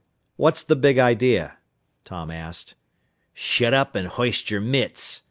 [0.35, 1.59] "What's the big idea?"
[2.05, 2.73] Tom asked.
[3.35, 5.19] "Shut up and hoist your mitts!"